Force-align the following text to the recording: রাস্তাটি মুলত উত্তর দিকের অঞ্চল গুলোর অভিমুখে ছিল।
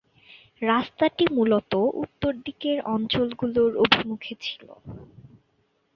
রাস্তাটি 0.61 1.23
মুলত 1.35 1.71
উত্তর 2.03 2.31
দিকের 2.45 2.77
অঞ্চল 2.93 3.27
গুলোর 3.39 3.71
অভিমুখে 3.83 4.33
ছিল। 4.41 4.67